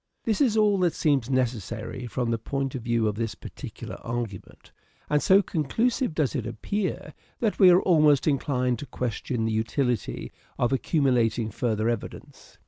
This 0.23 0.41
is 0.41 0.57
all 0.57 0.79
that 0.79 0.95
seems 0.95 1.29
necessary 1.29 2.07
from 2.07 2.31
the 2.31 2.39
point 2.39 2.73
of 2.73 2.81
view 2.81 3.07
of 3.07 3.13
this 3.17 3.35
particular 3.35 3.97
argument; 4.01 4.71
and 5.11 5.21
so 5.21 5.43
conclusive 5.43 6.15
does 6.15 6.35
it 6.35 6.47
appear 6.47 7.13
that 7.39 7.59
we 7.59 7.69
are 7.69 7.83
almost 7.83 8.27
inclined 8.27 8.79
to 8.79 8.87
question 8.87 9.45
the 9.45 9.51
utility 9.53 10.31
of 10.57 10.73
accumulating 10.73 11.51
further 11.51 11.87
evidence. 11.87 12.57